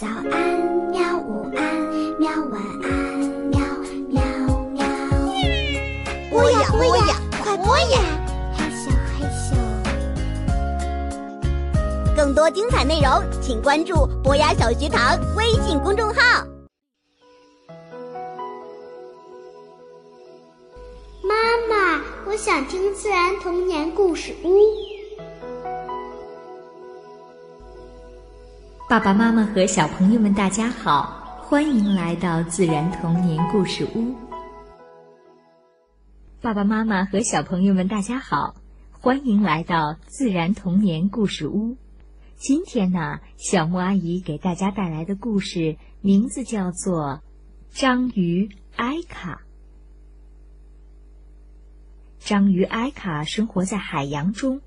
[0.00, 0.30] 早安，
[0.92, 1.18] 喵！
[1.18, 1.74] 午安，
[2.20, 2.30] 喵！
[2.52, 3.18] 晚安，
[3.50, 3.58] 喵
[4.06, 4.22] 喵
[4.72, 4.86] 喵！
[6.30, 7.98] 播呀播呀，快播呀！
[8.56, 9.58] 嘿咻，嘿咻。
[12.14, 13.10] 更多精彩内容，
[13.42, 16.46] 请关注博雅小学堂微信公众号。
[21.24, 21.34] 妈
[21.68, 24.87] 妈，我想听自然童年故事屋。
[28.88, 34.14] 爸爸妈妈和小朋友们，大家好，欢迎来到自然童年故事屋。
[36.40, 38.54] 爸爸妈妈和小朋友们，大家好，
[38.92, 41.76] 欢迎来到自然童年故事屋。
[42.36, 47.20] 今天呢，小木阿姨给大家带来的故事名字叫做
[47.78, 49.42] 《章鱼埃卡》。
[52.26, 54.62] 章鱼埃卡生活在海洋中。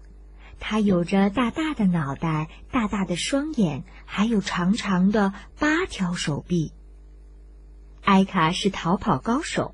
[0.63, 6.71] 它有着大大的脑袋、大大的双眼，还有长长的八条手臂。
[8.03, 9.73] 埃卡是逃跑高手，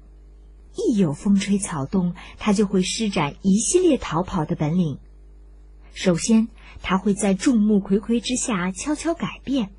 [0.76, 4.98] 一有风吹草动，他就会施展一系列逃跑的本领。
[5.94, 6.48] 首先，
[6.81, 9.70] 他会在众目睽睽之下悄悄改变，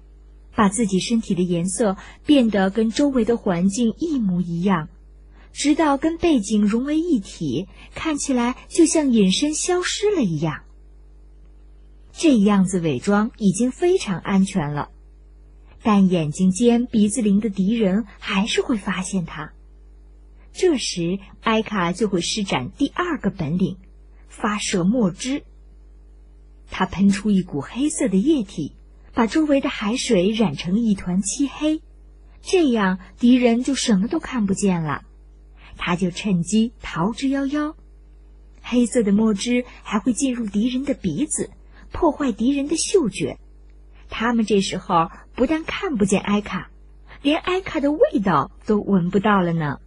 [0.55, 4.89] 把自己身体的颜色变得跟周围的环境一模一样，
[5.53, 10.65] 直到跟背景融为一体，看起来就像隐身消失了一样。
[12.21, 14.91] 这样子伪装已经非常安全了，
[15.85, 19.53] 但眼睛尖、鼻子灵的敌人还是会发现他。
[20.53, 23.77] 这时，埃卡就会施展第二个本领——
[24.29, 25.45] 发射墨汁。
[26.69, 28.75] 他喷出一股黑色的液体，
[29.15, 31.81] 把周围的海水染成一团漆黑，
[32.43, 35.05] 这样敌人就什么都看不见了。
[35.77, 37.77] 他就趁机逃之夭夭。
[38.61, 41.51] 黑色的墨汁还会进入敌人的鼻子。
[41.93, 43.39] 破坏敌人的嗅觉，
[44.09, 46.71] 他们这时候不但看不见埃卡，
[47.23, 49.79] 连埃卡的味道都闻不到了呢。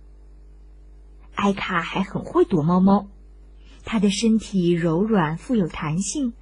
[1.35, 3.07] 埃卡还很会躲猫猫，
[3.85, 6.33] 它的身体柔软富有弹性，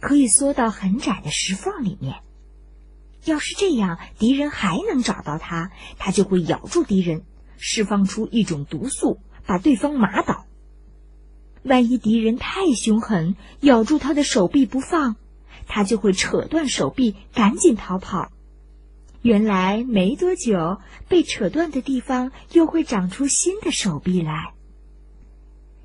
[0.00, 2.22] 可以缩到很窄的石缝里面。
[3.24, 7.24] 要是这样，敌人还能找到它，它就会咬住敌人，
[7.58, 10.46] 释放出一种毒素，把对方麻倒。
[11.62, 15.16] 万一敌人太凶狠，咬住他的手臂不放，
[15.66, 18.30] 他就会扯断手臂，赶紧逃跑。
[19.22, 24.54] 原来没多久，被扯断的地方又会长出新的手臂来。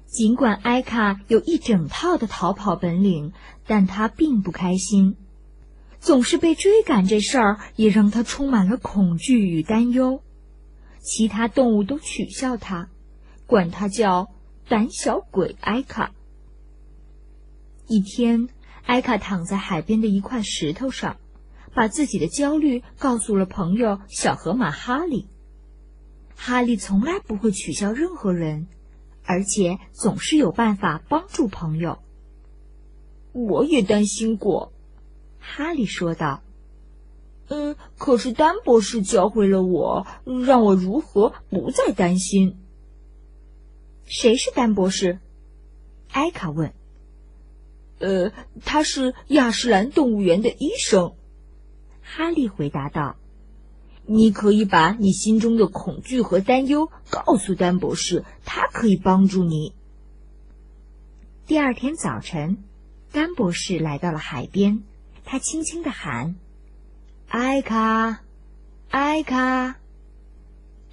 [0.06, 3.33] 尽管埃卡有一整套的逃跑本领，
[3.66, 5.17] 但他并不开心，
[6.00, 10.22] 总是被追赶这事儿也让他充满了恐惧与担忧。
[11.01, 12.89] 其他动物都取笑他，
[13.47, 14.29] 管他叫。
[14.68, 16.12] 胆小鬼埃卡。
[17.88, 18.47] 一天，
[18.85, 21.18] 埃卡躺在海边的一块石头上，
[21.74, 25.28] 把自己的焦虑告诉了朋友小河马哈利。
[26.35, 28.68] 哈利从来不会取笑任何人，
[29.25, 32.00] 而且总是有办法帮助朋友。
[33.31, 34.72] 我也担心过，
[35.40, 36.41] 哈利说道。
[37.50, 40.07] 嗯，可是丹博士教会了我，
[40.45, 42.57] 让我如何不再担心。
[44.05, 45.19] 谁是丹博士？
[46.11, 46.73] 艾卡问。
[47.99, 48.31] 呃，
[48.65, 51.13] 他是亚什兰动物园的医生。
[52.01, 53.15] 哈利回答道
[54.05, 59.73] ：“你可以把你心中的恐惧和担忧告诉丹博士，他可以帮助你。”
[61.47, 62.57] 第二天早晨，
[63.11, 64.83] 丹博士来到了海边，
[65.23, 66.35] 他轻轻的喊
[67.29, 68.21] ：“艾卡，
[68.89, 69.77] 艾卡。”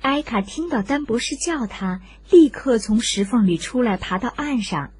[0.01, 2.01] 艾卡听到丹博士叫他，
[2.31, 4.93] 立刻从石缝里出来，爬到岸上。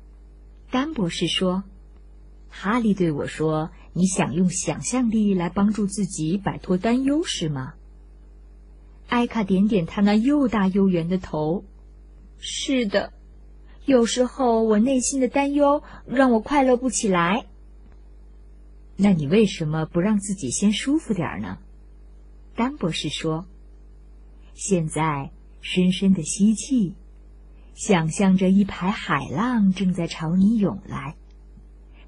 [0.71, 1.65] 丹博士说
[2.51, 7.73] ：“哈利对我说，你想用想象力来帮助自己摆脱担忧，是吗？”
[9.09, 11.65] 艾卡点点他那又大又圆的头
[12.39, 13.15] ：“是的，
[13.87, 17.47] 有时候我内心的担忧让我快乐不起来。
[18.97, 21.57] 那你为什么不让自己先舒服点呢？”
[22.55, 23.47] 丹博士说。
[24.63, 26.95] 现在，深深的吸气，
[27.75, 31.15] 想象着一排海浪正在朝你涌来；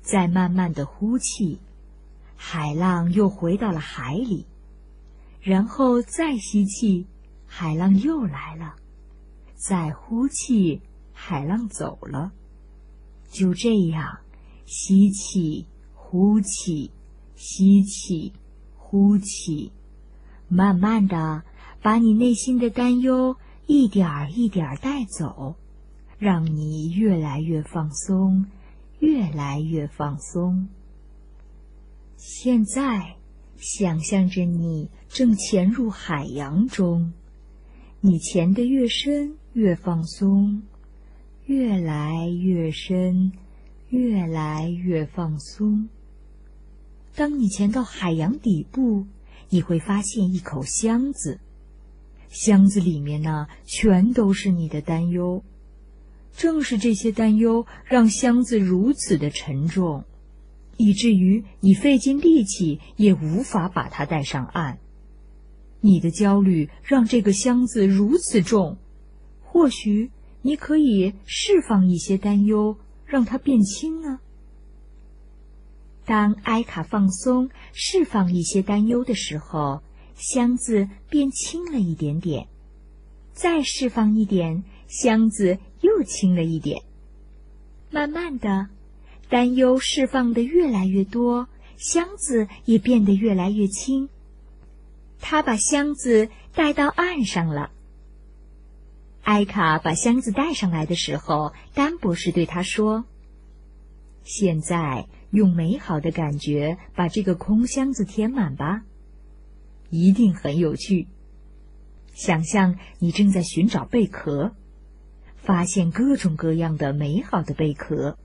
[0.02, 1.60] 再慢慢的呼气，
[2.37, 4.44] 海浪又回到了海里；
[5.40, 7.06] 然后再吸气，
[7.46, 8.75] 海浪又来了；
[9.55, 10.82] 再呼气，
[11.14, 12.32] 海浪走了。
[13.31, 14.19] 就这样，
[14.66, 16.90] 吸气，呼气，
[17.34, 18.34] 吸气，
[18.76, 19.72] 呼气，
[20.48, 21.44] 慢慢的。
[21.82, 23.37] 把你内心的担忧
[23.67, 25.56] 一点儿一点儿带走，
[26.19, 28.46] 让你越来越放松，
[29.00, 30.69] 越来越放松。
[32.17, 33.17] 现在，
[33.56, 37.12] 想象着你正潜入海洋中，
[38.00, 40.62] 你潜得越深，越放松，
[41.46, 43.32] 越来越深，
[43.88, 45.88] 越来越放松。
[47.17, 49.06] 当你潜到海洋底部，
[49.49, 51.40] 你会发现一口箱子，
[52.32, 55.44] 箱子里面呢，全都是你的担忧。
[56.34, 60.05] 正是这些担忧，让箱子如此的沉重，
[60.79, 64.79] 以至于你费尽力气也无法把它带上岸。
[65.81, 68.79] 你的焦虑让这个箱子如此重，
[69.43, 74.20] 或许你可以释放一些担忧，让它变轻呢。
[76.06, 79.82] 当埃卡放松、释放一些担忧的时候，
[80.17, 82.49] 箱子变轻了一点点。
[83.32, 86.82] 再释放一点，箱子又轻了一点。
[87.91, 88.69] 慢慢的，
[89.29, 94.09] 担忧释放的越来越多，箱子也变得越来越轻。
[95.20, 97.70] 他把箱子带到岸上了。
[99.23, 103.05] 艾卡把箱子带上来的时候，丹博士对他说
[104.25, 108.82] ：“现在。”用美好的感觉把这个空箱子填满吧，
[109.93, 111.06] 一定很有趣。
[112.15, 114.53] 想象你正在寻找贝壳，
[115.37, 118.17] 发现各种各样的美好的贝壳，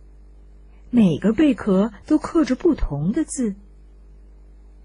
[0.90, 3.56] 每个贝壳都刻着不同的字。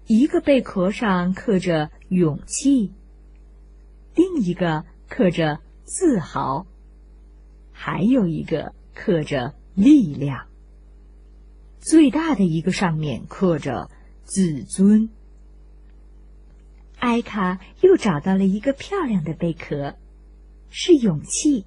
[0.07, 2.91] 一个贝壳上刻着勇气，
[4.13, 6.67] 另一个刻着自豪，
[7.71, 10.47] 还有一个刻着力量。
[11.79, 13.89] 最大的一个上面刻着
[14.25, 15.09] “自尊”。
[17.03, 19.97] 艾卡又找到了一个漂亮的贝壳，
[20.69, 21.65] 是勇气。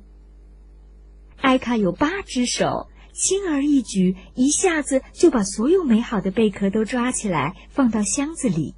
[1.36, 8.74] 艾卡有八只手，轻而易举，一下子就把所有美好的贝壳都抓起来，放到箱子里。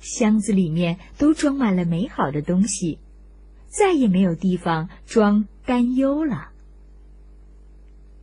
[0.00, 2.98] 箱子里面都装满了美好的东西，
[3.68, 6.48] 再也没有地方装担忧了。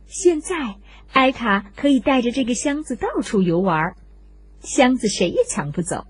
[0.08, 0.78] 现在。
[1.12, 3.94] 艾卡可以带着这个箱子到处游玩，
[4.62, 6.08] 箱子谁也抢不走，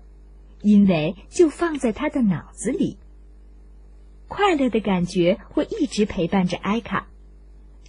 [0.65, 2.97] 因为就放在他的脑子里。
[4.27, 7.07] 快乐的感觉会一直陪伴着埃卡，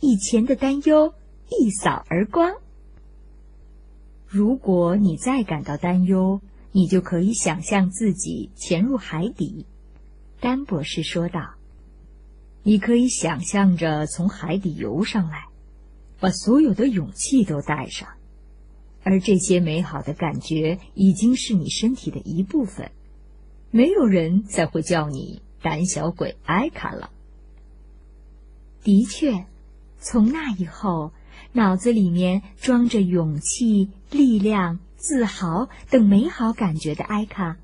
[0.03, 1.15] 以前的担忧
[1.49, 2.57] 一扫而光。
[4.27, 6.43] 如果你再感到担忧，
[6.73, 9.65] 你就可以想象自己潜入海底。
[10.39, 11.55] 丹博士说道
[12.63, 15.47] ：“你可以想象着从海底游上来。”
[16.21, 18.09] 把所有的勇气都带上，
[19.07, 22.91] 而这些美好的感觉已经是你身体的一部分。
[23.71, 27.11] 没有人再会叫你胆小鬼艾卡了。
[28.83, 29.47] 的确，
[30.01, 31.13] 从那以后，
[31.53, 37.59] 脑子里面装着勇气、力量、自豪等美好感觉的艾卡，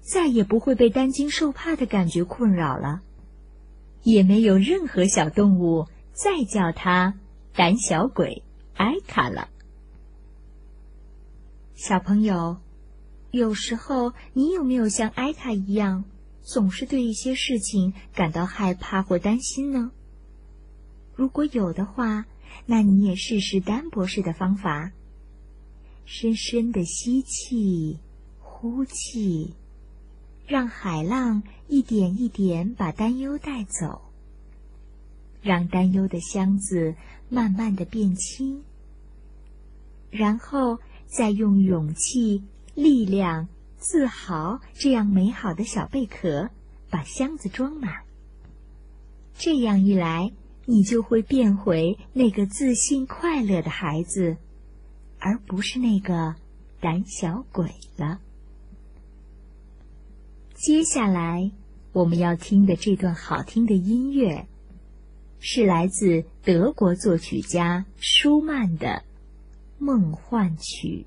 [0.00, 3.00] 再也不会被担惊受怕的感觉困扰了，
[4.04, 7.14] 也没有任何小动物再叫他。
[7.56, 8.42] 胆小鬼
[8.76, 9.48] 艾卡了，
[11.74, 12.58] 小朋友，
[13.30, 16.04] 有时候你有没有像艾塔一样，
[16.42, 19.90] 总是对一些事情感到害怕或担心呢？
[21.14, 22.26] 如果有的话，
[22.66, 24.92] 那你也试试丹博士的方法：
[26.04, 27.98] 深深的吸气，
[28.38, 29.54] 呼气，
[30.46, 34.02] 让海浪一点一点把担忧带走，
[35.42, 36.94] 让担忧的箱子。
[37.30, 38.62] 慢慢的变轻，
[40.10, 42.42] 然后再用勇气、
[42.74, 46.50] 力量、自豪这样美好的小贝壳
[46.90, 48.02] 把箱子装满。
[49.36, 50.32] 这样一来，
[50.66, 54.36] 你就会变回那个自信、快乐的孩子，
[55.18, 56.34] 而不是那个
[56.80, 58.20] 胆小鬼了。
[60.54, 61.50] 接下来
[61.92, 64.46] 我们要听的这段好听的音乐。
[65.46, 68.86] 是来自德国作曲家舒曼的
[69.78, 71.06] 《梦幻曲》。